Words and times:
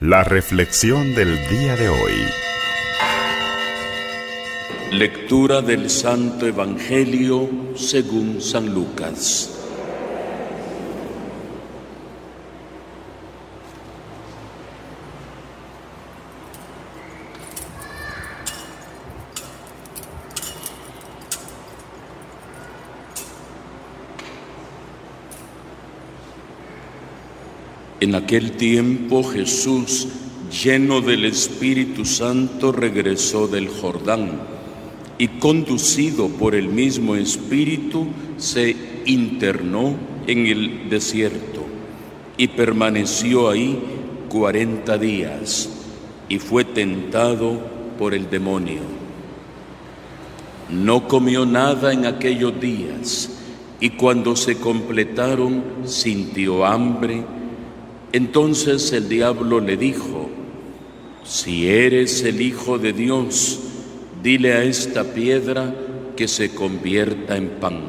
La 0.00 0.22
reflexión 0.22 1.14
del 1.14 1.38
día 1.48 1.74
de 1.74 1.88
hoy. 1.88 2.12
Lectura 4.92 5.62
del 5.62 5.88
Santo 5.88 6.46
Evangelio 6.46 7.48
según 7.76 8.42
San 8.42 8.74
Lucas. 8.74 9.65
En 27.98 28.14
aquel 28.14 28.52
tiempo 28.52 29.24
Jesús, 29.24 30.08
lleno 30.62 31.00
del 31.00 31.24
Espíritu 31.24 32.04
Santo, 32.04 32.70
regresó 32.70 33.48
del 33.48 33.68
Jordán 33.68 34.32
y 35.16 35.28
conducido 35.28 36.28
por 36.28 36.54
el 36.54 36.68
mismo 36.68 37.16
Espíritu, 37.16 38.06
se 38.36 38.76
internó 39.06 39.96
en 40.26 40.46
el 40.46 40.90
desierto 40.90 41.64
y 42.36 42.48
permaneció 42.48 43.48
ahí 43.48 43.78
cuarenta 44.28 44.98
días 44.98 45.70
y 46.28 46.38
fue 46.38 46.64
tentado 46.64 47.58
por 47.98 48.12
el 48.12 48.28
demonio. 48.28 48.82
No 50.68 51.08
comió 51.08 51.46
nada 51.46 51.94
en 51.94 52.04
aquellos 52.04 52.60
días 52.60 53.30
y 53.80 53.90
cuando 53.90 54.36
se 54.36 54.56
completaron 54.56 55.64
sintió 55.86 56.66
hambre 56.66 57.24
entonces 58.12 58.92
el 58.92 59.08
diablo 59.08 59.60
le 59.60 59.76
dijo, 59.76 60.30
si 61.24 61.68
eres 61.68 62.22
el 62.22 62.40
Hijo 62.40 62.78
de 62.78 62.92
Dios, 62.92 63.58
dile 64.22 64.52
a 64.52 64.62
esta 64.62 65.04
piedra 65.04 65.74
que 66.16 66.28
se 66.28 66.54
convierta 66.54 67.36
en 67.36 67.48
pan. 67.48 67.80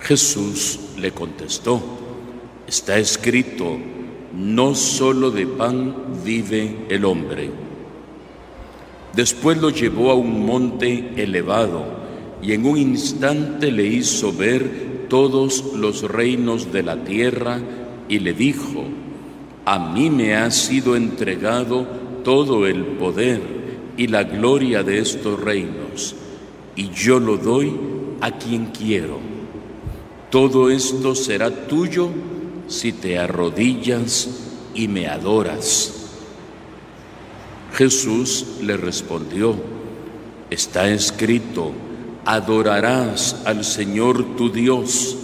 Jesús 0.00 0.80
le 0.98 1.12
contestó, 1.12 1.80
está 2.66 2.98
escrito, 2.98 3.78
no 4.34 4.74
solo 4.74 5.30
de 5.30 5.46
pan 5.46 5.94
vive 6.24 6.86
el 6.88 7.04
hombre. 7.04 7.50
Después 9.14 9.58
lo 9.58 9.70
llevó 9.70 10.10
a 10.10 10.14
un 10.14 10.44
monte 10.44 11.12
elevado 11.16 11.84
y 12.42 12.52
en 12.52 12.66
un 12.66 12.76
instante 12.76 13.70
le 13.70 13.86
hizo 13.86 14.32
ver 14.32 15.06
todos 15.08 15.74
los 15.74 16.02
reinos 16.02 16.72
de 16.72 16.82
la 16.82 17.04
tierra 17.04 17.60
y 18.08 18.18
le 18.18 18.32
dijo, 18.32 18.84
a 19.64 19.78
mí 19.78 20.10
me 20.10 20.36
ha 20.36 20.50
sido 20.50 20.96
entregado 20.96 21.86
todo 22.22 22.66
el 22.66 22.84
poder 22.84 23.40
y 23.96 24.08
la 24.08 24.24
gloria 24.24 24.82
de 24.82 24.98
estos 24.98 25.40
reinos, 25.40 26.14
y 26.76 26.90
yo 26.90 27.18
lo 27.20 27.36
doy 27.36 27.72
a 28.20 28.32
quien 28.32 28.66
quiero. 28.66 29.18
Todo 30.30 30.70
esto 30.70 31.14
será 31.14 31.50
tuyo 31.66 32.10
si 32.66 32.92
te 32.92 33.18
arrodillas 33.18 34.28
y 34.74 34.88
me 34.88 35.06
adoras. 35.06 36.10
Jesús 37.74 38.46
le 38.62 38.76
respondió, 38.76 39.56
está 40.50 40.88
escrito, 40.88 41.72
adorarás 42.24 43.42
al 43.44 43.64
Señor 43.64 44.36
tu 44.36 44.50
Dios, 44.50 45.16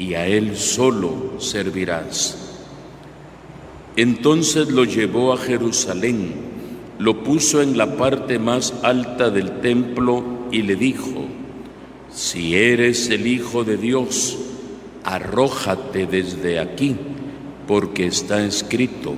y 0.00 0.14
a 0.14 0.26
Él 0.26 0.56
solo 0.56 1.38
servirás. 1.38 2.34
Entonces 3.96 4.70
lo 4.70 4.84
llevó 4.84 5.34
a 5.34 5.36
Jerusalén, 5.36 6.32
lo 6.98 7.22
puso 7.22 7.60
en 7.60 7.76
la 7.76 7.98
parte 7.98 8.38
más 8.38 8.72
alta 8.82 9.28
del 9.28 9.60
templo 9.60 10.24
y 10.50 10.62
le 10.62 10.76
dijo, 10.76 11.26
si 12.10 12.56
eres 12.56 13.10
el 13.10 13.26
Hijo 13.26 13.62
de 13.62 13.76
Dios, 13.76 14.38
arrójate 15.04 16.06
desde 16.06 16.58
aquí, 16.58 16.96
porque 17.68 18.06
está 18.06 18.42
escrito, 18.42 19.14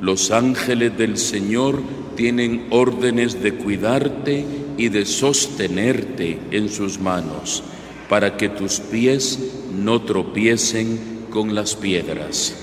los 0.00 0.30
ángeles 0.30 0.96
del 0.96 1.18
Señor 1.18 1.82
tienen 2.16 2.68
órdenes 2.70 3.42
de 3.42 3.52
cuidarte 3.52 4.46
y 4.78 4.88
de 4.88 5.04
sostenerte 5.04 6.38
en 6.50 6.70
sus 6.70 6.98
manos 6.98 7.62
para 8.08 8.36
que 8.36 8.48
tus 8.48 8.80
pies 8.80 9.38
no 9.72 10.02
tropiecen 10.02 11.26
con 11.30 11.54
las 11.54 11.74
piedras. 11.74 12.54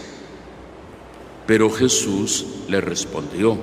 Pero 1.45 1.69
Jesús 1.69 2.45
le 2.67 2.81
respondió, 2.81 3.57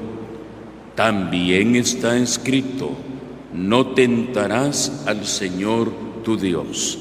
también 0.94 1.76
está 1.76 2.16
escrito, 2.16 2.90
no 3.52 3.88
tentarás 3.94 5.04
al 5.06 5.24
Señor 5.24 5.92
tu 6.24 6.36
Dios. 6.36 6.98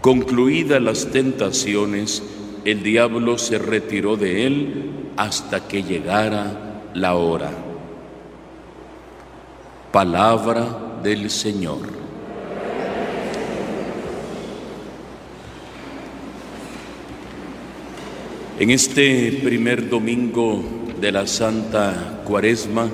Concluidas 0.00 0.82
las 0.82 1.06
tentaciones, 1.12 2.22
el 2.64 2.82
diablo 2.82 3.38
se 3.38 3.58
retiró 3.58 4.16
de 4.16 4.46
él 4.46 4.90
hasta 5.16 5.68
que 5.68 5.84
llegara 5.84 6.82
la 6.94 7.14
hora. 7.14 7.52
Palabra 9.92 10.98
del 11.02 11.30
Señor. 11.30 12.01
En 18.58 18.70
este 18.70 19.40
primer 19.42 19.88
domingo 19.88 20.62
de 21.00 21.10
la 21.10 21.26
Santa 21.26 22.22
Cuaresma 22.26 22.86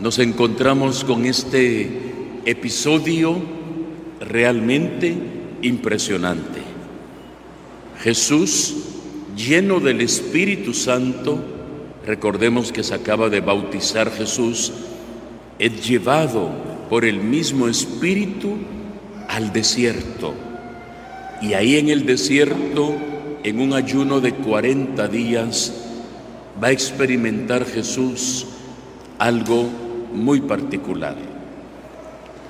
nos 0.00 0.18
encontramos 0.18 1.04
con 1.04 1.26
este 1.26 1.90
episodio 2.46 3.36
realmente 4.20 5.14
impresionante. 5.60 6.60
Jesús, 8.02 8.74
lleno 9.36 9.80
del 9.80 10.00
Espíritu 10.00 10.72
Santo, 10.72 11.44
recordemos 12.06 12.72
que 12.72 12.82
se 12.82 12.94
acaba 12.94 13.28
de 13.28 13.40
bautizar 13.40 14.10
Jesús, 14.10 14.72
es 15.58 15.86
llevado 15.86 16.50
por 16.88 17.04
el 17.04 17.18
mismo 17.18 17.68
Espíritu 17.68 18.56
al 19.28 19.52
desierto. 19.52 20.32
Y 21.42 21.52
ahí 21.52 21.76
en 21.76 21.90
el 21.90 22.06
desierto 22.06 22.96
en 23.46 23.60
un 23.60 23.74
ayuno 23.74 24.20
de 24.20 24.34
40 24.34 25.06
días 25.06 25.72
va 26.60 26.66
a 26.66 26.72
experimentar 26.72 27.64
Jesús 27.64 28.44
algo 29.20 29.68
muy 30.12 30.40
particular, 30.40 31.14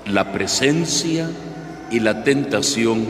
la 0.06 0.32
presencia 0.32 1.30
y 1.90 2.00
la 2.00 2.24
tentación 2.24 3.04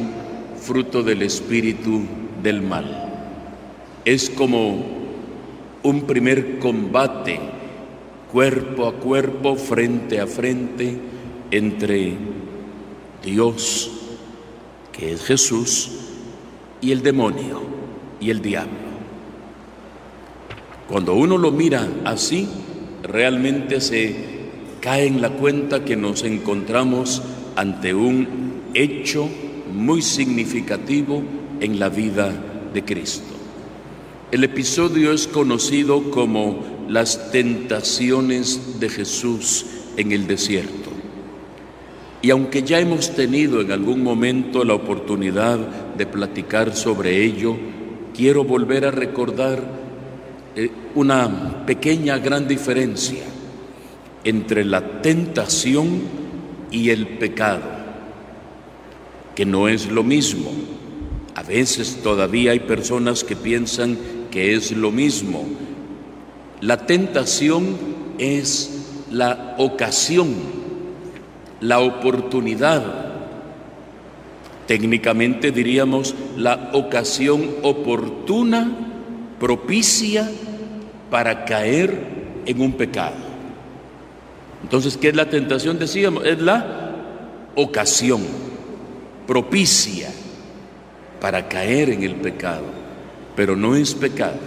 fruto 0.61 1.05
del 1.05 1.23
espíritu 1.23 2.03
del 2.43 2.61
mal. 2.61 3.05
Es 4.05 4.31
como 4.31 4.85
un 5.85 6.01
primer 6.09 6.59
combate 6.59 7.39
cuerpo 8.33 8.89
a 8.89 8.95
cuerpo, 8.95 9.55
frente 9.55 10.21
a 10.21 10.27
frente, 10.27 10.99
entre 11.53 12.15
Dios, 13.25 13.93
que 14.91 15.13
es 15.13 15.23
Jesús, 15.25 15.93
y 16.81 16.91
el 16.91 17.05
demonio 17.05 17.76
y 18.21 18.31
el 18.31 18.41
diablo. 18.43 18.87
Cuando 20.89 21.15
uno 21.15 21.37
lo 21.37 21.51
mira 21.51 21.89
así, 22.05 22.49
realmente 23.03 23.81
se 23.81 24.15
cae 24.81 25.07
en 25.07 25.21
la 25.21 25.31
cuenta 25.31 25.85
que 25.85 25.97
nos 25.97 26.23
encontramos 26.23 27.23
ante 27.57 27.93
un 27.93 28.63
hecho 28.75 29.29
muy 29.75 30.03
significativo 30.03 31.23
en 31.61 31.81
la 31.81 31.89
vida 31.89 32.33
de 32.73 32.85
Cristo. 32.85 33.35
El 34.31 34.45
episodio 34.45 35.13
es 35.13 35.27
conocido 35.27 36.11
como 36.11 36.65
las 36.89 37.33
tentaciones 37.33 38.79
de 38.79 38.89
Jesús 38.89 39.67
en 39.97 40.13
el 40.13 40.27
desierto. 40.27 40.91
Y 42.23 42.31
aunque 42.31 42.63
ya 42.63 42.81
hemos 42.81 43.15
tenido 43.15 43.61
en 43.61 43.73
algún 43.73 44.03
momento 44.03 44.65
la 44.65 44.75
oportunidad 44.75 45.59
de 45.97 46.07
platicar 46.07 46.75
sobre 46.75 47.25
ello, 47.25 47.57
quiero 48.17 48.45
volver 48.45 48.87
a 48.87 48.91
recordar 48.91 49.63
eh, 50.57 50.71
una 50.95 51.67
pequeña 51.67 52.19
gran 52.19 52.49
diferencia 52.49 53.25
entre 54.25 54.65
la 54.65 55.03
tentación 55.03 56.01
y 56.71 56.91
el 56.91 57.07
pecado, 57.19 57.63
que 59.35 59.45
no 59.45 59.69
es 59.69 59.89
lo 59.89 60.03
mismo. 60.03 60.51
A 61.35 61.43
veces 61.43 62.01
todavía 62.03 62.53
hay 62.53 62.61
personas 62.61 63.23
que 63.23 63.37
piensan 63.37 63.99
que 64.31 64.55
es 64.55 64.73
lo 64.73 64.91
mismo. 64.91 65.45
La 66.63 66.87
tentación 66.87 67.77
es 68.19 69.05
la 69.11 69.55
ocasión, 69.59 70.35
la 71.61 71.81
oportunidad 71.81 73.06
Técnicamente 74.67 75.53
diríamos 75.53 76.15
la 76.37 76.71
ocasión 76.73 77.49
oportuna, 77.63 78.71
propicia 79.39 80.29
para 81.11 81.45
caer 81.45 82.43
en 82.47 82.61
un 82.61 82.73
pecado. 82.73 83.15
Entonces, 84.63 84.97
¿qué 84.97 85.09
es 85.09 85.17
la 85.17 85.31
tentación? 85.31 85.79
Decíamos, 85.79 86.25
es 86.25 86.41
la 86.41 86.95
ocasión 87.55 88.23
propicia 89.27 90.09
para 91.21 91.49
caer 91.49 91.91
en 91.91 92.03
el 92.03 92.17
pecado, 92.17 92.65
pero 93.35 93.57
no 93.57 93.77
es 93.77 93.95
pecado. 93.95 94.39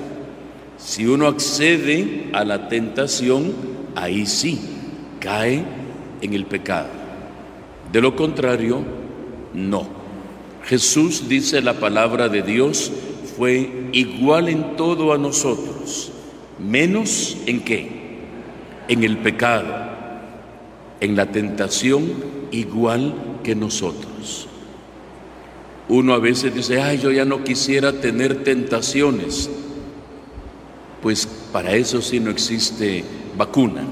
Si 0.78 1.06
uno 1.06 1.28
accede 1.28 2.30
a 2.34 2.44
la 2.44 2.68
tentación, 2.68 3.54
ahí 3.96 4.26
sí 4.26 4.60
cae 5.20 5.64
en 6.22 6.34
el 6.34 6.46
pecado. 6.46 6.88
De 7.92 8.02
lo 8.02 8.16
contrario, 8.16 8.82
no. 9.54 9.99
Jesús 10.66 11.28
dice 11.28 11.62
la 11.62 11.80
palabra 11.80 12.30
de 12.30 12.42
Dios 12.42 12.92
fue 13.38 13.90
igual 13.92 14.50
en 14.50 14.76
todo 14.76 15.14
a 15.14 15.18
nosotros, 15.18 16.12
menos 16.60 17.38
en 17.46 17.62
qué? 17.62 18.00
En 18.88 19.04
el 19.04 19.18
pecado, 19.18 19.74
en 21.00 21.16
la 21.16 21.28
tentación 21.28 22.12
igual 22.52 23.14
que 23.44 23.56
nosotros. 23.56 24.48
Uno 25.88 26.14
a 26.14 26.20
veces 26.20 26.54
dice, 26.54 26.82
ay, 26.82 27.00
yo 27.00 27.12
ya 27.12 27.26
no 27.26 27.44
quisiera 27.44 27.94
tener 27.94 28.44
tentaciones. 28.44 29.50
Pues 31.02 31.26
para 31.52 31.72
eso 31.74 32.02
sí 32.02 32.20
no 32.20 32.30
existe 32.30 33.04
vacuna. 33.36 33.84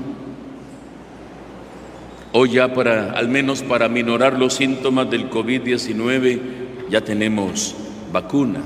Hoy 2.33 2.51
ya 2.51 2.73
para, 2.73 3.13
al 3.13 3.29
menos 3.29 3.63
para 3.63 3.89
minorar 3.89 4.37
los 4.37 4.53
síntomas 4.53 5.09
del 5.09 5.29
COVID-19, 5.31 6.39
ya 6.89 7.03
tenemos 7.03 7.75
vacuna. 8.11 8.61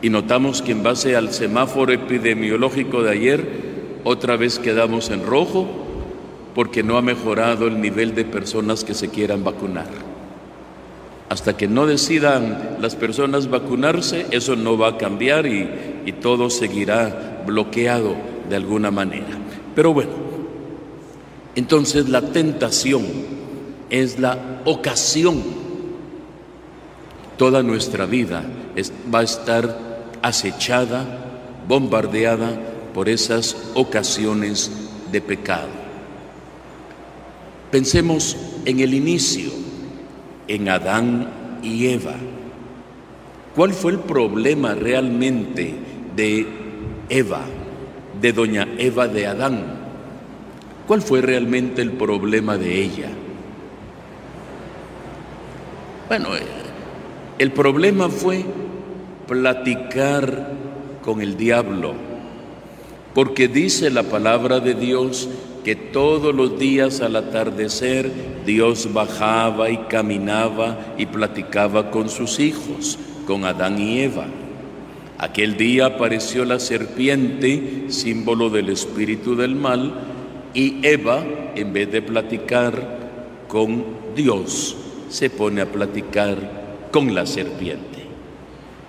Y 0.00 0.10
notamos 0.10 0.62
que 0.62 0.72
en 0.72 0.82
base 0.82 1.16
al 1.16 1.32
semáforo 1.32 1.92
epidemiológico 1.92 3.02
de 3.02 3.10
ayer, 3.10 3.46
otra 4.04 4.36
vez 4.36 4.58
quedamos 4.58 5.10
en 5.10 5.24
rojo 5.24 5.68
porque 6.54 6.82
no 6.82 6.96
ha 6.96 7.02
mejorado 7.02 7.66
el 7.66 7.80
nivel 7.80 8.14
de 8.14 8.24
personas 8.24 8.84
que 8.84 8.94
se 8.94 9.08
quieran 9.08 9.44
vacunar. 9.44 9.88
Hasta 11.28 11.56
que 11.56 11.68
no 11.68 11.86
decidan 11.86 12.76
las 12.80 12.94
personas 12.94 13.48
vacunarse, 13.48 14.26
eso 14.32 14.56
no 14.56 14.76
va 14.76 14.88
a 14.88 14.98
cambiar 14.98 15.46
y, 15.46 15.68
y 16.04 16.12
todo 16.12 16.50
seguirá 16.50 17.42
bloqueado 17.46 18.16
de 18.50 18.56
alguna 18.56 18.90
manera. 18.90 19.38
Pero 19.74 19.94
bueno, 19.94 20.10
entonces 21.54 22.08
la 22.08 22.20
tentación 22.20 23.04
es 23.88 24.18
la 24.18 24.60
ocasión. 24.64 25.61
Toda 27.42 27.64
nuestra 27.64 28.06
vida 28.06 28.44
va 29.12 29.18
a 29.18 29.24
estar 29.24 29.76
acechada, 30.22 31.04
bombardeada 31.66 32.56
por 32.94 33.08
esas 33.08 33.72
ocasiones 33.74 34.70
de 35.10 35.20
pecado. 35.20 35.66
Pensemos 37.72 38.36
en 38.64 38.78
el 38.78 38.94
inicio, 38.94 39.50
en 40.46 40.68
Adán 40.68 41.58
y 41.64 41.88
Eva. 41.88 42.14
¿Cuál 43.56 43.72
fue 43.72 43.90
el 43.90 43.98
problema 43.98 44.76
realmente 44.76 45.74
de 46.14 46.46
Eva, 47.08 47.40
de 48.20 48.32
doña 48.32 48.68
Eva 48.78 49.08
de 49.08 49.26
Adán? 49.26 49.64
¿Cuál 50.86 51.02
fue 51.02 51.20
realmente 51.20 51.82
el 51.82 51.90
problema 51.90 52.56
de 52.56 52.84
ella? 52.84 53.08
Bueno, 56.06 56.28
el 57.38 57.52
problema 57.52 58.08
fue 58.08 58.44
platicar 59.26 60.52
con 61.02 61.20
el 61.22 61.36
diablo, 61.36 61.94
porque 63.14 63.48
dice 63.48 63.90
la 63.90 64.04
palabra 64.04 64.60
de 64.60 64.74
Dios 64.74 65.28
que 65.64 65.76
todos 65.76 66.34
los 66.34 66.58
días 66.58 67.00
al 67.00 67.16
atardecer 67.16 68.10
Dios 68.44 68.92
bajaba 68.92 69.70
y 69.70 69.76
caminaba 69.88 70.94
y 70.98 71.06
platicaba 71.06 71.90
con 71.90 72.08
sus 72.08 72.40
hijos, 72.40 72.98
con 73.26 73.44
Adán 73.44 73.78
y 73.80 74.00
Eva. 74.00 74.26
Aquel 75.18 75.56
día 75.56 75.86
apareció 75.86 76.44
la 76.44 76.58
serpiente, 76.58 77.84
símbolo 77.88 78.50
del 78.50 78.70
espíritu 78.70 79.36
del 79.36 79.54
mal, 79.54 79.94
y 80.52 80.84
Eva, 80.86 81.22
en 81.54 81.72
vez 81.72 81.90
de 81.92 82.02
platicar 82.02 82.98
con 83.46 83.84
Dios, 84.16 84.76
se 85.08 85.30
pone 85.30 85.60
a 85.60 85.70
platicar 85.70 86.61
con 86.92 87.14
la 87.14 87.26
serpiente. 87.26 88.02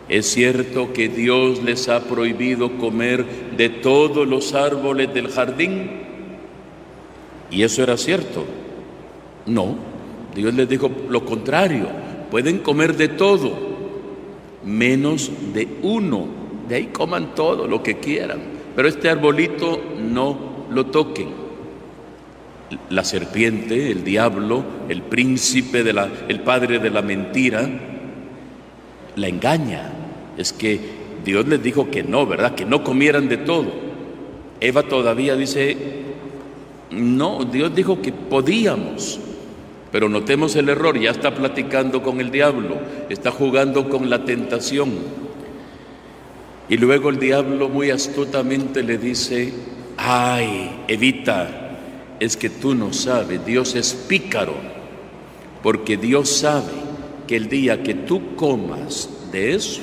Es 0.09 0.27
cierto 0.27 0.93
que 0.93 1.07
Dios 1.07 1.63
les 1.63 1.89
ha 1.89 2.01
prohibido 2.03 2.77
comer 2.77 3.25
de 3.57 3.69
todos 3.69 4.27
los 4.27 4.53
árboles 4.53 5.11
del 5.13 5.29
jardín. 5.29 5.89
Y 7.49 7.63
eso 7.63 7.81
era 7.81 7.97
cierto. 7.97 8.45
No, 9.45 9.75
Dios 10.35 10.53
les 10.53 10.69
dijo 10.69 10.91
lo 11.09 11.25
contrario. 11.25 11.87
Pueden 12.29 12.59
comer 12.59 12.95
de 12.97 13.07
todo, 13.07 13.53
menos 14.63 15.31
de 15.53 15.67
uno. 15.81 16.27
De 16.67 16.75
ahí 16.75 16.85
coman 16.87 17.33
todo 17.33 17.67
lo 17.67 17.81
que 17.81 17.97
quieran. 17.97 18.39
Pero 18.75 18.87
este 18.87 19.09
arbolito 19.09 19.81
no 19.99 20.37
lo 20.69 20.87
toquen 20.87 21.43
la 22.89 23.03
serpiente, 23.03 23.91
el 23.91 24.03
diablo, 24.03 24.63
el 24.89 25.01
príncipe, 25.03 25.83
de 25.83 25.93
la, 25.93 26.09
el 26.27 26.39
padre 26.41 26.79
de 26.79 26.89
la 26.89 27.01
mentira, 27.01 27.69
la 29.15 29.27
engaña. 29.27 29.91
Es 30.37 30.53
que 30.53 30.79
Dios 31.23 31.47
les 31.47 31.61
dijo 31.61 31.89
que 31.89 32.03
no, 32.03 32.25
¿verdad? 32.25 32.55
Que 32.55 32.65
no 32.65 32.83
comieran 32.83 33.29
de 33.29 33.37
todo. 33.37 33.67
Eva 34.59 34.83
todavía 34.83 35.35
dice, 35.35 35.77
no, 36.91 37.43
Dios 37.45 37.73
dijo 37.75 38.01
que 38.01 38.11
podíamos. 38.11 39.19
Pero 39.91 40.09
notemos 40.09 40.55
el 40.55 40.69
error, 40.69 40.99
ya 40.99 41.11
está 41.11 41.35
platicando 41.35 42.01
con 42.01 42.19
el 42.19 42.31
diablo, 42.31 42.77
está 43.09 43.29
jugando 43.29 43.89
con 43.89 44.09
la 44.09 44.25
tentación. 44.25 44.91
Y 46.67 46.77
luego 46.77 47.09
el 47.09 47.19
diablo 47.19 47.69
muy 47.69 47.91
astutamente 47.91 48.81
le 48.81 48.97
dice, 48.97 49.53
ay, 49.97 50.71
Evita, 50.87 51.77
es 52.19 52.37
que 52.37 52.49
tú 52.49 52.73
no 52.73 52.91
sabes, 52.93 53.45
Dios 53.45 53.75
es 53.75 53.93
pícaro, 53.93 54.55
porque 55.61 55.97
Dios 55.97 56.29
sabe 56.29 56.82
que 57.27 57.35
el 57.35 57.49
día 57.49 57.83
que 57.83 57.93
tú 57.93 58.35
comas 58.35 59.09
de 59.31 59.55
eso, 59.55 59.81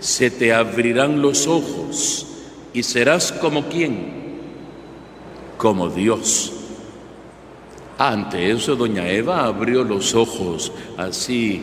se 0.00 0.30
te 0.30 0.52
abrirán 0.52 1.22
los 1.22 1.46
ojos 1.46 2.26
y 2.74 2.82
serás 2.82 3.30
como 3.32 3.68
quién, 3.68 4.40
como 5.56 5.88
Dios. 5.88 6.52
Ante 7.98 8.50
eso, 8.50 8.74
doña 8.74 9.08
Eva 9.08 9.44
abrió 9.44 9.84
los 9.84 10.14
ojos 10.14 10.72
así 10.96 11.62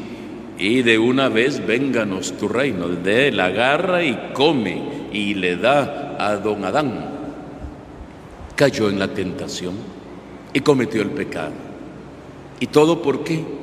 y 0.57 0.83
de 0.83 0.97
una 0.97 1.27
vez 1.27 1.65
vénganos 1.65 2.37
tu 2.37 2.47
reino. 2.47 2.87
De 2.87 3.27
él 3.27 3.39
agarra 3.39 4.03
y 4.03 4.31
come 4.33 5.09
y 5.11 5.33
le 5.33 5.57
da 5.57 6.15
a 6.17 6.37
don 6.37 6.63
Adán. 6.63 7.09
Cayó 8.55 8.89
en 8.89 8.99
la 8.99 9.13
tentación 9.13 9.73
y 10.53 10.59
cometió 10.61 11.01
el 11.01 11.09
pecado. 11.11 11.53
¿Y 12.59 12.67
todo 12.67 13.01
por 13.01 13.23
qué? 13.23 13.58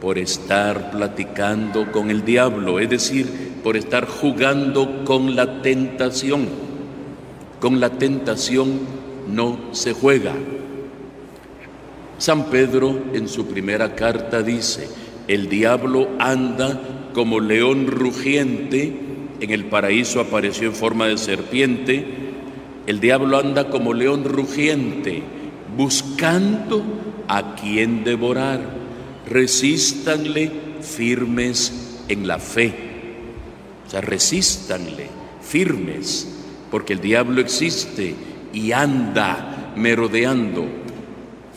Por 0.00 0.18
estar 0.18 0.90
platicando 0.90 1.90
con 1.90 2.10
el 2.10 2.24
diablo, 2.24 2.78
es 2.78 2.90
decir, 2.90 3.26
por 3.62 3.76
estar 3.76 4.06
jugando 4.06 5.04
con 5.04 5.34
la 5.34 5.62
tentación. 5.62 6.48
Con 7.60 7.80
la 7.80 7.90
tentación 7.90 8.80
no 9.26 9.58
se 9.72 9.92
juega. 9.92 10.32
San 12.18 12.46
Pedro 12.46 12.98
en 13.12 13.28
su 13.28 13.46
primera 13.46 13.94
carta 13.94 14.42
dice, 14.42 14.88
el 15.28 15.48
diablo 15.48 16.08
anda 16.18 17.10
como 17.12 17.40
león 17.40 17.86
rugiente, 17.88 18.94
en 19.40 19.50
el 19.50 19.66
paraíso 19.66 20.20
apareció 20.20 20.68
en 20.68 20.74
forma 20.74 21.08
de 21.08 21.18
serpiente, 21.18 22.06
el 22.86 23.00
diablo 23.00 23.38
anda 23.38 23.68
como 23.68 23.92
león 23.92 24.24
rugiente, 24.24 25.22
buscando 25.76 26.84
a 27.26 27.54
quien 27.56 28.04
devorar. 28.04 28.75
Resístanle 29.26 30.50
firmes 30.80 32.04
en 32.08 32.26
la 32.26 32.38
fe. 32.38 32.72
O 33.86 33.90
sea, 33.90 34.00
resístanle 34.00 35.08
firmes, 35.42 36.28
porque 36.70 36.94
el 36.94 37.00
diablo 37.00 37.40
existe 37.40 38.14
y 38.52 38.72
anda 38.72 39.72
merodeando, 39.76 40.66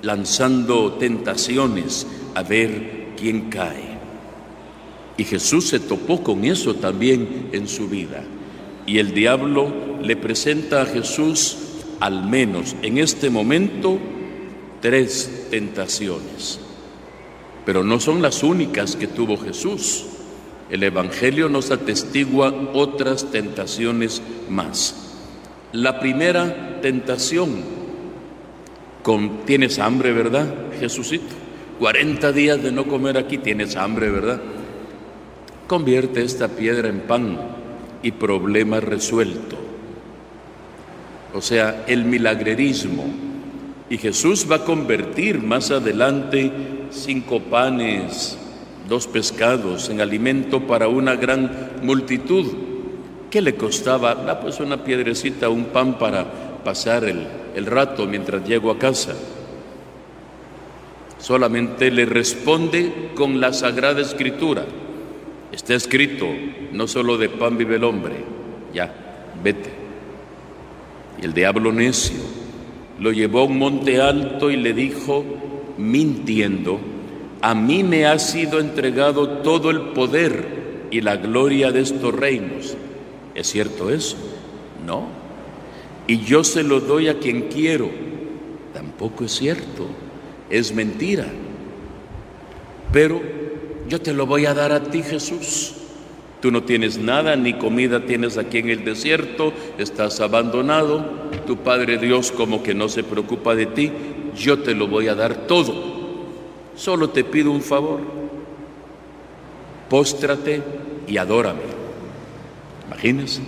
lanzando 0.02 0.94
tentaciones 0.94 2.06
a 2.36 2.44
ver 2.44 3.14
quién 3.18 3.50
cae. 3.50 3.90
Y 5.18 5.24
Jesús 5.26 5.68
se 5.68 5.80
topó 5.80 6.24
con 6.24 6.46
eso 6.46 6.76
también 6.76 7.50
en 7.52 7.68
su 7.68 7.90
vida. 7.90 8.24
Y 8.86 9.00
el 9.00 9.14
diablo 9.14 10.00
le 10.02 10.16
presenta 10.16 10.82
a 10.82 10.86
Jesús 10.86 11.58
al 12.00 12.26
menos 12.26 12.76
en 12.82 12.98
este 12.98 13.30
momento 13.30 14.00
tres 14.82 15.48
tentaciones. 15.50 16.60
Pero 17.70 17.84
no 17.84 18.00
son 18.00 18.24
las 18.24 18.42
únicas 18.42 18.96
que 18.96 19.06
tuvo 19.06 19.38
Jesús. 19.38 20.04
El 20.72 20.82
Evangelio 20.82 21.50
nos 21.50 21.70
atestigua 21.70 22.52
otras 22.74 23.30
tentaciones 23.30 24.24
más. 24.50 25.20
La 25.72 26.00
primera 26.00 26.82
tentación, 26.82 27.62
tienes 29.46 29.78
hambre, 29.78 30.14
¿verdad, 30.14 30.52
Jesucito? 30.80 31.28
40 31.78 32.32
días 32.32 32.64
de 32.64 32.72
no 32.72 32.88
comer 32.88 33.20
aquí, 33.20 33.38
tienes 33.38 33.76
hambre, 33.76 34.10
¿verdad? 34.10 34.42
Convierte 35.68 36.24
esta 36.24 36.48
piedra 36.48 36.90
en 36.90 37.02
pan 37.02 37.38
y 38.02 38.14
problema 38.14 38.80
resuelto. 38.80 39.58
O 41.36 41.42
sea, 41.44 41.84
el 41.86 42.04
milagrerismo. 42.06 43.06
Y 43.92 44.00
Jesús 44.00 44.48
va 44.50 44.56
a 44.56 44.66
convertir 44.66 45.44
más 45.44 45.70
adelante 45.70 46.79
cinco 46.92 47.40
panes, 47.40 48.38
dos 48.88 49.08
pescados 49.08 49.90
en 49.90 50.02
alimento 50.02 50.62
para 50.62 50.88
una 50.88 51.16
gran 51.16 51.72
multitud. 51.84 52.46
¿Qué 53.30 53.42
le 53.42 53.56
costaba? 53.56 54.12
Ah, 54.28 54.40
pues 54.40 54.60
una 54.60 54.84
piedrecita, 54.84 55.50
un 55.50 55.66
pan 55.66 55.98
para 56.00 56.26
pasar 56.64 57.04
el, 57.04 57.28
el 57.56 57.66
rato 57.66 58.08
mientras 58.08 58.48
llego 58.48 58.72
a 58.72 58.80
casa. 58.80 59.14
Solamente 61.20 61.92
le 61.92 62.06
responde 62.06 63.12
con 63.14 63.40
la 63.40 63.54
Sagrada 63.54 64.02
Escritura. 64.02 64.66
Está 65.52 65.76
escrito, 65.76 66.26
no 66.72 66.88
solo 66.88 67.18
de 67.18 67.30
pan 67.30 67.58
vive 67.58 67.76
el 67.76 67.84
hombre, 67.84 68.16
ya, 68.74 68.94
vete. 69.44 69.72
Y 71.22 71.26
el 71.26 71.34
diablo 71.34 71.72
necio 71.72 72.20
lo 73.00 73.12
llevó 73.12 73.42
a 73.42 73.44
un 73.46 73.58
monte 73.58 74.02
alto 74.02 74.52
y 74.52 74.58
le 74.58 74.74
dijo, 74.74 75.26
mintiendo, 75.80 76.80
a 77.42 77.56
mí 77.56 77.84
me 77.84 78.06
ha 78.06 78.20
sido 78.20 78.60
entregado 78.60 79.30
todo 79.40 79.70
el 79.72 79.94
poder 79.94 80.88
y 80.92 81.02
la 81.02 81.16
gloria 81.16 81.72
de 81.72 81.82
estos 81.82 82.14
reinos. 82.14 82.76
¿Es 83.34 83.48
cierto 83.48 83.90
eso? 83.90 84.18
No. 84.86 85.08
Y 86.06 86.20
yo 86.20 86.44
se 86.44 86.64
lo 86.64 86.82
doy 86.82 87.08
a 87.08 87.20
quien 87.20 87.44
quiero. 87.44 87.90
Tampoco 88.74 89.24
es 89.24 89.32
cierto. 89.32 89.88
Es 90.50 90.74
mentira. 90.74 91.28
Pero 92.92 93.22
yo 93.88 94.02
te 94.02 94.14
lo 94.14 94.26
voy 94.26 94.46
a 94.46 94.54
dar 94.54 94.72
a 94.74 94.84
ti, 94.84 95.02
Jesús. 95.02 95.76
Tú 96.42 96.52
no 96.52 96.64
tienes 96.64 96.98
nada, 96.98 97.36
ni 97.36 97.54
comida 97.54 98.06
tienes 98.06 98.38
aquí 98.38 98.60
en 98.60 98.70
el 98.70 98.86
desierto, 98.86 99.52
estás 99.78 100.22
abandonado, 100.22 101.06
tu 101.46 101.58
Padre 101.58 101.98
Dios 101.98 102.32
como 102.32 102.64
que 102.64 102.74
no 102.74 102.88
se 102.88 103.04
preocupa 103.04 103.56
de 103.56 103.66
ti, 103.66 103.92
yo 104.40 104.60
te 104.60 104.74
lo 104.74 104.88
voy 104.88 105.08
a 105.08 105.16
dar 105.16 105.48
todo. 105.48 105.74
Solo 106.76 107.10
te 107.10 107.24
pido 107.24 107.52
un 107.52 107.62
favor, 107.62 108.00
póstrate 109.90 110.64
y 111.08 111.18
adórame. 111.18 111.62
Imagínense. 112.88 113.42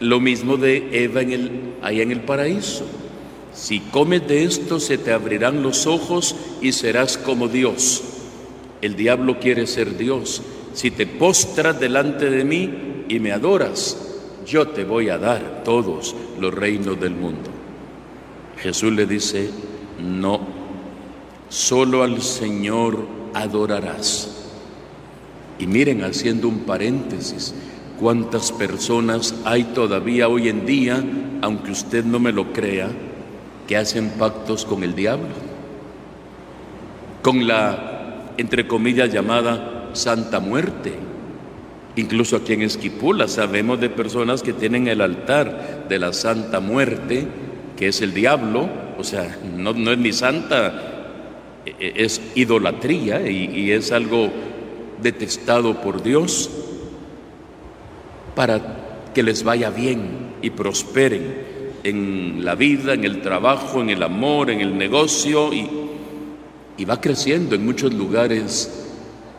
Lo 0.00 0.18
mismo 0.18 0.56
de 0.56 1.04
Eva 1.04 1.20
en 1.20 1.32
el, 1.32 1.50
allá 1.82 2.02
en 2.02 2.10
el 2.10 2.20
paraíso. 2.22 2.86
Si 3.52 3.80
comes 3.80 4.26
de 4.26 4.44
esto 4.44 4.80
se 4.80 4.98
te 4.98 5.12
abrirán 5.12 5.62
los 5.62 5.86
ojos 5.86 6.34
y 6.60 6.72
serás 6.72 7.16
como 7.16 7.46
Dios. 7.46 8.02
El 8.82 8.96
diablo 8.96 9.38
quiere 9.38 9.66
ser 9.66 9.96
Dios. 9.96 10.42
Si 10.72 10.90
te 10.90 11.06
postras 11.06 11.78
delante 11.78 12.30
de 12.30 12.44
mí 12.44 13.04
y 13.08 13.20
me 13.20 13.30
adoras, 13.30 13.96
yo 14.46 14.68
te 14.68 14.84
voy 14.84 15.08
a 15.08 15.18
dar 15.18 15.62
todos 15.64 16.16
los 16.40 16.52
reinos 16.52 16.98
del 17.00 17.14
mundo. 17.14 17.53
Jesús 18.58 18.92
le 18.92 19.06
dice, 19.06 19.50
no, 20.00 20.40
solo 21.48 22.02
al 22.02 22.22
Señor 22.22 23.06
adorarás. 23.34 24.30
Y 25.58 25.66
miren, 25.66 26.02
haciendo 26.04 26.48
un 26.48 26.60
paréntesis, 26.60 27.54
cuántas 28.00 28.52
personas 28.52 29.34
hay 29.44 29.64
todavía 29.64 30.28
hoy 30.28 30.48
en 30.48 30.66
día, 30.66 31.02
aunque 31.42 31.72
usted 31.72 32.04
no 32.04 32.18
me 32.18 32.32
lo 32.32 32.52
crea, 32.52 32.88
que 33.66 33.76
hacen 33.76 34.10
pactos 34.18 34.64
con 34.64 34.82
el 34.82 34.94
diablo, 34.94 35.28
con 37.22 37.46
la 37.46 37.94
entre 38.36 38.66
comillas, 38.66 39.12
llamada 39.12 39.90
Santa 39.92 40.40
Muerte. 40.40 40.94
Incluso 41.96 42.36
aquí 42.36 42.54
en 42.54 42.62
Esquipula 42.62 43.28
sabemos 43.28 43.80
de 43.80 43.88
personas 43.88 44.42
que 44.42 44.52
tienen 44.52 44.88
el 44.88 45.00
altar 45.00 45.86
de 45.88 45.98
la 45.98 46.12
Santa 46.12 46.60
Muerte, 46.60 47.28
que 47.76 47.88
es 47.88 48.00
el 48.00 48.14
diablo, 48.14 48.68
o 48.98 49.04
sea, 49.04 49.38
no, 49.56 49.70
es 49.70 49.98
ni 49.98 50.12
santa, 50.12 51.62
e, 51.66 51.70
e, 51.78 52.04
es 52.04 52.20
idolatría 52.34 53.28
y, 53.28 53.50
y 53.54 53.72
es 53.72 53.92
algo 53.92 54.30
detestado 55.02 55.80
por 55.80 56.02
Dios 56.02 56.50
para 58.34 59.10
que 59.14 59.22
les 59.22 59.44
vaya 59.44 59.70
bien 59.70 60.34
y 60.42 60.50
prosperen 60.50 61.54
en 61.82 62.44
la 62.44 62.54
vida, 62.54 62.94
en 62.94 63.04
el 63.04 63.20
trabajo, 63.20 63.80
en 63.80 63.90
el 63.90 64.02
amor, 64.02 64.50
en 64.50 64.60
el 64.60 64.76
negocio 64.76 65.52
y 65.52 65.84
y 66.76 66.84
va 66.84 67.00
creciendo 67.00 67.54
en 67.54 67.64
muchos 67.64 67.94
lugares 67.94 68.88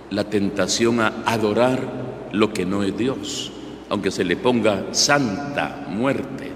la 0.09 0.23
tentación 0.23 1.01
a 1.01 1.23
adorar 1.25 2.29
lo 2.31 2.53
que 2.53 2.65
no 2.65 2.83
es 2.83 2.97
Dios, 2.97 3.51
aunque 3.89 4.11
se 4.11 4.23
le 4.23 4.37
ponga 4.37 4.93
santa 4.93 5.85
muerte. 5.89 6.54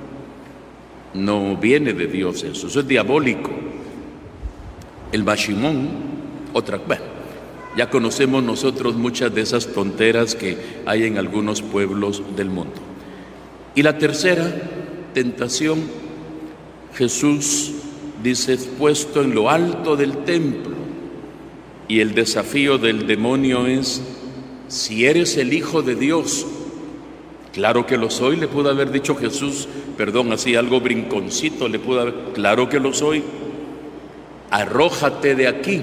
No 1.13 1.57
viene 1.57 1.93
de 1.93 2.07
Dios 2.07 2.43
eso, 2.43 2.67
eso 2.67 2.79
es 2.79 2.87
diabólico. 2.87 3.49
El 5.11 5.23
Bashimón, 5.23 5.89
otra, 6.53 6.77
bueno, 6.77 7.03
ya 7.75 7.89
conocemos 7.89 8.43
nosotros 8.43 8.95
muchas 8.95 9.33
de 9.33 9.41
esas 9.41 9.67
tonteras 9.67 10.35
que 10.35 10.57
hay 10.85 11.03
en 11.03 11.17
algunos 11.17 11.61
pueblos 11.61 12.21
del 12.35 12.49
mundo. 12.49 12.75
Y 13.75 13.83
la 13.83 13.97
tercera 13.97 14.53
tentación, 15.13 15.79
Jesús 16.95 17.71
dice, 18.23 18.57
puesto 18.57 19.21
en 19.21 19.33
lo 19.33 19.49
alto 19.49 19.95
del 19.95 20.17
templo. 20.25 20.75
Y 21.87 22.01
el 22.01 22.13
desafío 22.13 22.77
del 22.77 23.07
demonio 23.07 23.65
es, 23.65 24.01
si 24.67 25.05
eres 25.05 25.37
el 25.37 25.53
Hijo 25.53 25.81
de 25.81 25.95
Dios, 25.95 26.45
claro 27.53 27.85
que 27.85 27.97
lo 27.97 28.09
soy, 28.09 28.35
le 28.35 28.47
pudo 28.47 28.69
haber 28.69 28.91
dicho 28.91 29.15
Jesús, 29.15 29.67
perdón, 29.97 30.31
así 30.31 30.55
algo 30.55 30.79
brinconcito, 30.79 31.67
le 31.67 31.79
pudo 31.79 32.01
haber, 32.01 32.13
claro 32.33 32.69
que 32.69 32.79
lo 32.79 32.93
soy, 32.93 33.23
arrójate 34.49 35.35
de 35.35 35.47
aquí, 35.47 35.81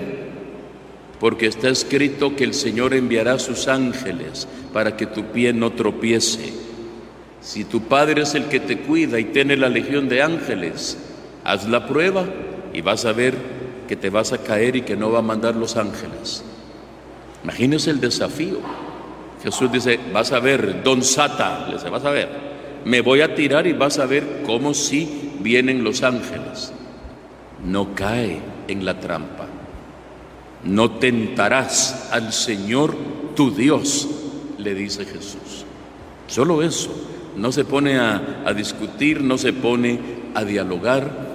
porque 1.21 1.47
está 1.47 1.69
escrito 1.69 2.37
que 2.37 2.45
el 2.45 2.55
Señor 2.55 2.95
enviará 2.95 3.39
sus 3.39 3.69
ángeles 3.69 4.47
para 4.73 4.97
que 4.97 5.07
tu 5.07 5.25
pie 5.27 5.53
no 5.53 5.73
tropiece. 5.73 6.53
Si 7.41 7.65
tu 7.65 7.83
Padre 7.83 8.23
es 8.23 8.35
el 8.35 8.47
que 8.47 8.61
te 8.61 8.79
cuida 8.79 9.19
y 9.19 9.27
tiene 9.27 9.57
la 9.57 9.69
legión 9.69 10.09
de 10.09 10.21
ángeles, 10.21 10.99
Haz 11.47 11.69
la 11.69 11.87
prueba 11.87 12.25
y 12.73 12.81
vas 12.81 13.05
a 13.05 13.13
ver 13.13 13.37
que 13.87 13.95
te 13.95 14.11
vas 14.11 14.33
a 14.33 14.39
caer 14.39 14.75
y 14.75 14.83
que 14.83 14.97
no 14.97 15.13
va 15.13 15.21
a 15.21 15.23
mandar 15.23 15.55
los 15.55 15.77
ángeles. 15.77 16.43
Imagínese 17.45 17.91
el 17.91 18.01
desafío. 18.01 18.59
Jesús 19.43 19.71
dice, 19.71 20.01
vas 20.13 20.33
a 20.33 20.41
ver, 20.41 20.83
don 20.83 21.03
Sata, 21.03 21.67
le 21.69 21.75
dice, 21.75 21.89
vas 21.89 22.05
a 22.05 22.11
ver, 22.11 22.29
me 22.85 23.01
voy 23.01 23.21
a 23.21 23.35
tirar 23.35 23.67
y 23.67 23.73
vas 23.73 23.99
a 23.99 24.07
ver 24.07 24.43
cómo 24.45 24.75
si 24.75 25.33
vienen 25.41 25.85
los 25.85 26.03
ángeles. 26.03 26.73
No 27.65 27.95
cae 27.95 28.41
en 28.69 28.85
la 28.85 29.01
trampa. 29.01 29.47
No 30.65 30.93
tentarás 30.93 32.09
al 32.13 32.33
Señor 32.33 32.97
tu 33.35 33.51
Dios, 33.51 34.09
le 34.59 34.75
dice 34.75 35.05
Jesús. 35.05 35.65
Solo 36.27 36.63
eso. 36.63 36.91
No 37.37 37.53
se 37.53 37.65
pone 37.65 37.99
a, 37.99 38.43
a 38.47 38.55
discutir, 38.55 39.21
no 39.21 39.37
se 39.37 39.53
pone 39.53 40.01
a 40.35 40.43
dialogar, 40.43 41.27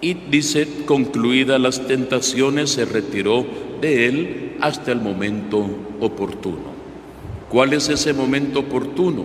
y 0.00 0.14
dice, 0.14 0.84
concluidas 0.86 1.60
las 1.60 1.86
tentaciones, 1.86 2.70
se 2.70 2.84
retiró 2.84 3.46
de 3.80 4.06
él 4.06 4.56
hasta 4.60 4.92
el 4.92 5.00
momento 5.00 5.66
oportuno. 6.00 6.69
¿Cuál 7.50 7.72
es 7.72 7.88
ese 7.88 8.12
momento 8.12 8.60
oportuno? 8.60 9.24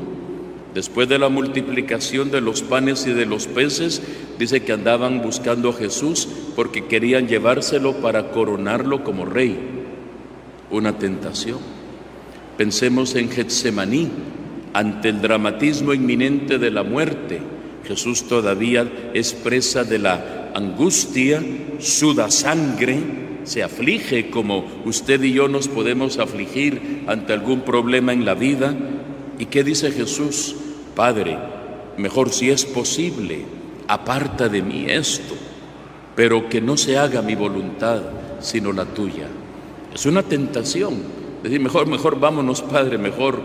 Después 0.73 1.07
de 1.07 1.19
la 1.19 1.29
multiplicación 1.29 2.31
de 2.31 2.41
los 2.41 2.63
panes 2.63 3.05
y 3.05 3.13
de 3.13 3.27
los 3.27 3.45
peces, 3.45 4.01
dice 4.39 4.63
que 4.63 4.73
andaban 4.73 5.21
buscando 5.21 5.69
a 5.69 5.73
Jesús 5.73 6.27
porque 6.55 6.85
querían 6.85 7.27
llevárselo 7.27 8.01
para 8.01 8.31
coronarlo 8.31 9.03
como 9.03 9.25
rey. 9.25 9.57
Una 10.71 10.97
tentación. 10.97 11.59
Pensemos 12.57 13.13
en 13.13 13.29
Getsemaní, 13.29 14.09
ante 14.73 15.09
el 15.09 15.21
dramatismo 15.21 15.93
inminente 15.93 16.57
de 16.57 16.71
la 16.71 16.81
muerte. 16.81 17.41
Jesús 17.87 18.23
todavía 18.23 19.11
es 19.13 19.33
presa 19.33 19.83
de 19.83 19.99
la 19.99 20.51
angustia, 20.55 21.43
suda 21.77 22.31
sangre, 22.31 23.24
se 23.45 23.63
aflige 23.63 24.29
como 24.29 24.65
usted 24.85 25.21
y 25.23 25.33
yo 25.33 25.47
nos 25.47 25.67
podemos 25.67 26.17
afligir 26.17 27.03
ante 27.07 27.31
algún 27.33 27.61
problema 27.61 28.11
en 28.11 28.25
la 28.25 28.33
vida. 28.33 28.75
¿Y 29.39 29.45
qué 29.45 29.63
dice 29.63 29.91
Jesús? 29.91 30.55
Padre, 30.95 31.37
mejor 31.97 32.31
si 32.31 32.49
es 32.49 32.65
posible, 32.65 33.45
aparta 33.87 34.49
de 34.49 34.61
mí 34.61 34.85
esto, 34.87 35.35
pero 36.15 36.49
que 36.49 36.59
no 36.59 36.75
se 36.75 36.97
haga 36.97 37.21
mi 37.21 37.35
voluntad, 37.35 38.01
sino 38.39 38.73
la 38.73 38.85
tuya. 38.85 39.27
Es 39.93 40.05
una 40.05 40.23
tentación. 40.23 41.15
Decir, 41.43 41.59
mejor, 41.59 41.87
mejor 41.87 42.19
vámonos, 42.19 42.63
Padre, 42.63 42.97
mejor 42.97 43.39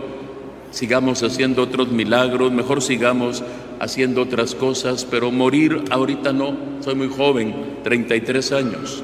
sigamos 0.71 1.21
haciendo 1.21 1.61
otros 1.61 1.91
milagros, 1.91 2.51
mejor 2.51 2.81
sigamos 2.81 3.43
haciendo 3.79 4.23
otras 4.23 4.55
cosas, 4.55 5.05
pero 5.05 5.31
morir 5.31 5.83
ahorita 5.91 6.33
no, 6.33 6.55
soy 6.79 6.95
muy 6.95 7.09
joven, 7.09 7.53
33 7.83 8.51
años. 8.53 9.03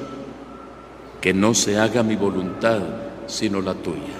Que 1.21 1.33
no 1.33 1.53
se 1.53 1.77
haga 1.77 2.03
mi 2.03 2.15
voluntad, 2.15 2.81
sino 3.27 3.62
la 3.62 3.74
tuya. 3.74 4.17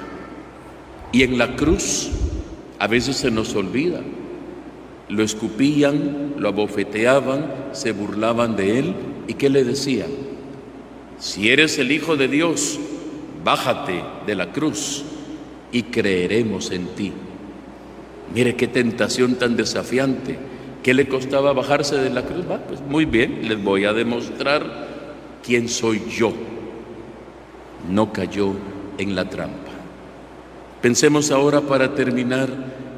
Y 1.12 1.24
en 1.24 1.38
la 1.38 1.56
cruz 1.56 2.10
a 2.80 2.88
veces 2.88 3.18
se 3.18 3.32
nos 3.32 3.56
olvida. 3.56 4.02
Lo 5.10 5.24
escupían, 5.24 6.34
lo 6.38 6.50
abofeteaban, 6.50 7.70
se 7.72 7.92
burlaban 7.92 8.56
de 8.56 8.80
él 8.80 8.96
y 9.28 9.36
¿qué 9.36 9.50
le 9.50 9.64
decían? 9.64 10.10
Si 11.18 11.50
eres 11.50 11.80
el 11.80 11.92
Hijo 11.92 12.18
de 12.18 12.28
Dios, 12.28 12.80
bájate 13.44 14.04
de 14.26 14.36
la 14.36 14.52
cruz 14.52 15.04
y 15.72 15.84
creeremos 15.84 16.72
en 16.72 16.88
ti. 16.88 17.14
Mire 18.34 18.56
qué 18.56 18.68
tentación 18.68 19.36
tan 19.36 19.56
desafiante. 19.56 20.38
¿Qué 20.84 20.94
le 20.94 21.08
costaba 21.08 21.54
bajarse 21.54 21.98
de 21.98 22.10
la 22.10 22.24
cruz? 22.24 22.46
pues 22.68 22.82
muy 22.82 23.06
bien, 23.06 23.48
les 23.48 23.62
voy 23.62 23.86
a 23.86 23.94
demostrar 23.94 24.88
quién 25.44 25.68
soy 25.68 26.02
yo. 26.10 26.34
No 27.90 28.12
cayó 28.12 28.54
en 28.98 29.16
la 29.16 29.30
trampa. 29.30 29.72
Pensemos 30.82 31.32
ahora 31.32 31.62
para 31.62 31.96
terminar 31.96 32.50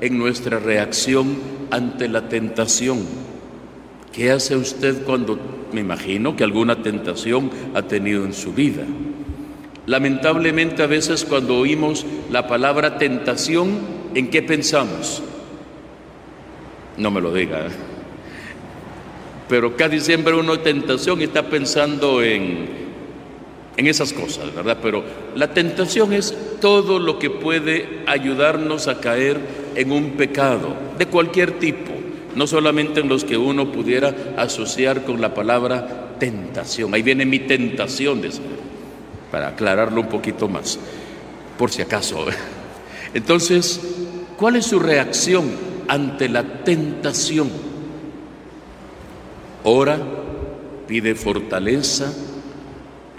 en 0.01 0.17
nuestra 0.17 0.59
reacción 0.59 1.37
ante 1.71 2.07
la 2.07 2.27
tentación. 2.27 2.99
¿Qué 4.13 4.31
hace 4.31 4.55
usted 4.55 5.03
cuando, 5.03 5.39
me 5.71 5.81
imagino 5.81 6.35
que 6.35 6.43
alguna 6.43 6.81
tentación 6.81 7.51
ha 7.73 7.83
tenido 7.83 8.25
en 8.25 8.33
su 8.33 8.53
vida? 8.53 8.83
Lamentablemente 9.85 10.83
a 10.83 10.87
veces 10.87 11.25
cuando 11.25 11.57
oímos 11.57 12.05
la 12.31 12.47
palabra 12.47 12.97
tentación, 12.97 13.79
¿en 14.13 14.29
qué 14.29 14.41
pensamos? 14.41 15.23
No 16.97 17.11
me 17.11 17.21
lo 17.21 17.33
diga. 17.33 17.67
¿eh? 17.67 17.71
Pero 19.47 19.75
casi 19.75 19.99
siempre 19.99 20.35
uno 20.35 20.59
tentación 20.59 21.21
está 21.21 21.49
pensando 21.49 22.21
en 22.21 22.88
en 23.79 23.87
esas 23.87 24.11
cosas, 24.11 24.53
¿verdad? 24.53 24.77
Pero 24.81 25.05
la 25.35 25.53
tentación 25.53 26.11
es 26.11 26.35
todo 26.59 26.99
lo 26.99 27.17
que 27.17 27.29
puede 27.29 28.03
ayudarnos 28.07 28.89
a 28.89 28.99
caer 28.99 29.39
en 29.73 29.93
un 29.93 30.11
pecado 30.11 30.75
de 30.97 31.05
cualquier 31.05 31.59
tipo, 31.59 31.93
no 32.35 32.45
solamente 32.45 32.99
en 32.99 33.07
los 33.07 33.23
que 33.23 33.37
uno 33.37 33.71
pudiera 33.71 34.13
asociar 34.35 35.05
con 35.05 35.21
la 35.21 35.33
palabra 35.33 36.17
tentación. 36.19 36.93
Ahí 36.93 37.01
viene 37.03 37.25
mi 37.25 37.39
tentación, 37.39 38.21
para 39.31 39.47
aclararlo 39.47 40.01
un 40.01 40.09
poquito 40.09 40.49
más, 40.49 40.77
por 41.57 41.71
si 41.71 41.81
acaso. 41.81 42.25
Entonces, 43.13 43.79
¿cuál 44.35 44.57
es 44.57 44.65
su 44.65 44.79
reacción 44.79 45.51
ante 45.87 46.27
la 46.27 46.43
tentación? 46.65 47.49
Ora, 49.63 49.97
pide 50.85 51.15
fortaleza, 51.15 52.13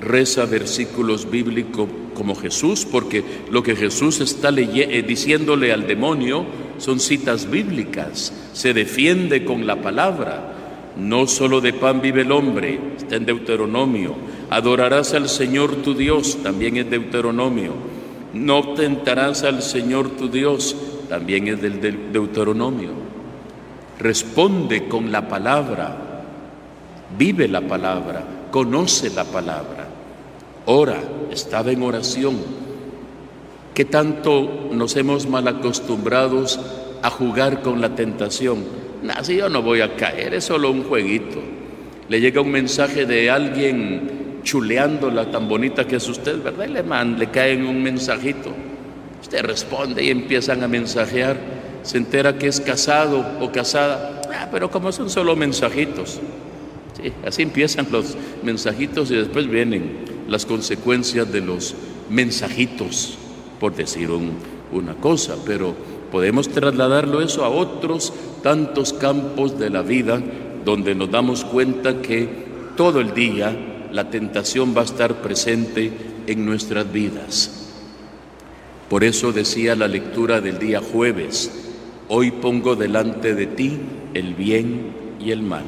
reza 0.00 0.46
versículos 0.46 1.30
bíblicos 1.30 1.88
como 2.14 2.34
Jesús, 2.34 2.86
porque 2.90 3.24
lo 3.50 3.62
que 3.62 3.76
Jesús 3.76 4.20
está 4.20 4.50
eh, 4.50 5.04
diciéndole 5.06 5.72
al 5.72 5.86
demonio 5.86 6.44
son 6.78 7.00
citas 7.00 7.50
bíblicas, 7.50 8.32
se 8.52 8.74
defiende 8.74 9.44
con 9.44 9.66
la 9.66 9.80
palabra. 9.80 10.56
No 10.96 11.26
solo 11.26 11.60
de 11.60 11.72
pan 11.72 12.00
vive 12.00 12.22
el 12.22 12.32
hombre, 12.32 12.78
está 12.96 13.16
en 13.16 13.24
Deuteronomio. 13.24 14.16
Adorarás 14.50 15.14
al 15.14 15.28
Señor 15.28 15.76
tu 15.76 15.94
Dios, 15.94 16.38
también 16.42 16.76
es 16.76 16.90
Deuteronomio. 16.90 17.74
No 18.34 18.74
tentarás 18.74 19.44
al 19.44 19.62
Señor 19.62 20.10
tu 20.10 20.28
Dios, 20.28 20.76
también 21.08 21.48
es 21.48 21.60
del 21.60 21.80
Deuteronomio. 22.12 22.90
Responde 23.98 24.88
con 24.88 25.12
la 25.12 25.28
palabra, 25.28 26.24
vive 27.18 27.48
la 27.48 27.60
palabra, 27.60 28.24
conoce 28.50 29.10
la 29.10 29.24
palabra. 29.24 29.89
Ora, 30.72 31.02
estaba 31.32 31.72
en 31.72 31.82
oración. 31.82 32.36
¿Qué 33.74 33.84
tanto 33.84 34.68
nos 34.70 34.94
hemos 34.94 35.26
mal 35.26 35.48
acostumbrados 35.48 36.60
a 37.02 37.10
jugar 37.10 37.60
con 37.60 37.80
la 37.80 37.96
tentación? 37.96 38.62
Así 39.16 39.34
yo 39.34 39.48
no 39.48 39.62
voy 39.62 39.80
a 39.80 39.96
caer, 39.96 40.32
es 40.32 40.44
solo 40.44 40.70
un 40.70 40.84
jueguito. 40.84 41.40
Le 42.08 42.20
llega 42.20 42.40
un 42.40 42.52
mensaje 42.52 43.04
de 43.04 43.30
alguien 43.30 44.42
chuleándola 44.44 45.32
tan 45.32 45.48
bonita 45.48 45.88
que 45.88 45.96
es 45.96 46.08
usted, 46.08 46.40
¿verdad? 46.40 46.68
Le, 46.68 46.84
man, 46.84 47.18
le 47.18 47.30
caen 47.30 47.66
un 47.66 47.82
mensajito. 47.82 48.52
Usted 49.20 49.42
responde 49.42 50.04
y 50.04 50.10
empiezan 50.10 50.62
a 50.62 50.68
mensajear. 50.68 51.36
Se 51.82 51.98
entera 51.98 52.38
que 52.38 52.46
es 52.46 52.60
casado 52.60 53.26
o 53.40 53.50
casada. 53.50 54.22
Ah, 54.32 54.46
pero 54.52 54.70
como 54.70 54.92
son 54.92 55.10
solo 55.10 55.34
mensajitos. 55.34 56.20
Sí, 57.02 57.12
así 57.26 57.42
empiezan 57.42 57.88
los 57.90 58.16
mensajitos 58.44 59.10
y 59.10 59.16
después 59.16 59.48
vienen 59.48 60.09
las 60.30 60.46
consecuencias 60.46 61.30
de 61.32 61.40
los 61.40 61.74
mensajitos, 62.08 63.18
por 63.58 63.74
decir 63.74 64.08
una 64.70 64.94
cosa, 64.94 65.34
pero 65.44 65.74
podemos 66.12 66.48
trasladarlo 66.48 67.20
eso 67.20 67.44
a 67.44 67.48
otros 67.48 68.12
tantos 68.40 68.92
campos 68.92 69.58
de 69.58 69.70
la 69.70 69.82
vida 69.82 70.22
donde 70.64 70.94
nos 70.94 71.10
damos 71.10 71.44
cuenta 71.44 72.00
que 72.00 72.28
todo 72.76 73.00
el 73.00 73.12
día 73.12 73.88
la 73.90 74.08
tentación 74.08 74.72
va 74.74 74.82
a 74.82 74.84
estar 74.84 75.20
presente 75.20 75.90
en 76.28 76.46
nuestras 76.46 76.90
vidas. 76.92 77.72
Por 78.88 79.02
eso 79.02 79.32
decía 79.32 79.74
la 79.74 79.88
lectura 79.88 80.40
del 80.40 80.60
día 80.60 80.80
jueves, 80.80 81.50
hoy 82.08 82.30
pongo 82.30 82.76
delante 82.76 83.34
de 83.34 83.46
ti 83.48 83.80
el 84.14 84.34
bien 84.34 84.92
y 85.18 85.32
el 85.32 85.42
mal, 85.42 85.64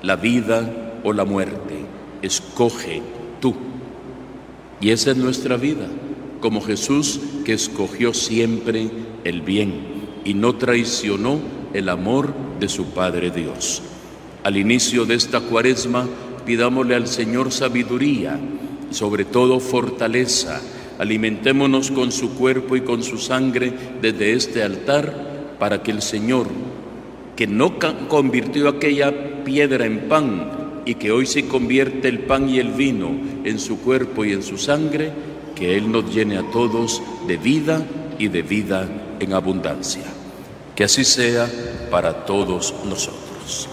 la 0.00 0.14
vida 0.14 1.00
o 1.02 1.12
la 1.12 1.24
muerte, 1.24 1.74
escoge 2.22 3.02
y 4.80 4.90
esa 4.90 5.10
es 5.10 5.16
nuestra 5.16 5.56
vida, 5.56 5.86
como 6.40 6.60
Jesús 6.60 7.20
que 7.44 7.52
escogió 7.52 8.14
siempre 8.14 8.90
el 9.24 9.42
bien 9.42 9.72
y 10.24 10.34
no 10.34 10.56
traicionó 10.56 11.40
el 11.72 11.88
amor 11.88 12.34
de 12.60 12.68
su 12.68 12.86
Padre 12.86 13.30
Dios. 13.30 13.82
Al 14.42 14.56
inicio 14.56 15.04
de 15.06 15.14
esta 15.14 15.40
cuaresma, 15.40 16.06
pidámosle 16.46 16.94
al 16.94 17.06
Señor 17.06 17.50
sabiduría 17.50 18.38
y 18.90 18.94
sobre 18.94 19.24
todo 19.24 19.58
fortaleza. 19.60 20.60
Alimentémonos 20.98 21.90
con 21.90 22.12
su 22.12 22.34
cuerpo 22.34 22.76
y 22.76 22.82
con 22.82 23.02
su 23.02 23.18
sangre 23.18 23.72
desde 24.00 24.34
este 24.34 24.62
altar 24.62 25.56
para 25.58 25.82
que 25.82 25.90
el 25.90 26.02
Señor, 26.02 26.46
que 27.36 27.46
no 27.46 27.78
convirtió 28.08 28.68
aquella 28.68 29.42
piedra 29.44 29.86
en 29.86 30.08
pan, 30.08 30.63
y 30.84 30.96
que 30.96 31.12
hoy 31.12 31.26
se 31.26 31.46
convierte 31.46 32.08
el 32.08 32.20
pan 32.20 32.48
y 32.48 32.58
el 32.58 32.72
vino 32.72 33.10
en 33.44 33.58
su 33.58 33.80
cuerpo 33.80 34.24
y 34.24 34.32
en 34.32 34.42
su 34.42 34.58
sangre, 34.58 35.12
que 35.54 35.76
Él 35.76 35.90
nos 35.90 36.14
llene 36.14 36.38
a 36.38 36.50
todos 36.50 37.02
de 37.26 37.36
vida 37.36 37.84
y 38.18 38.28
de 38.28 38.42
vida 38.42 38.88
en 39.20 39.32
abundancia. 39.32 40.04
Que 40.74 40.84
así 40.84 41.04
sea 41.04 41.48
para 41.90 42.24
todos 42.24 42.74
nosotros. 42.84 43.68